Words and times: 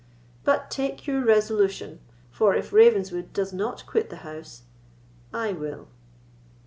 But 0.43 0.71
take 0.71 1.05
your 1.05 1.23
resolution; 1.23 1.99
for, 2.31 2.55
if 2.55 2.73
Ravenswood 2.73 3.33
does 3.33 3.53
not 3.53 3.85
quit 3.85 4.09
the 4.09 4.25
house, 4.25 4.63
I 5.31 5.53
will." 5.53 5.89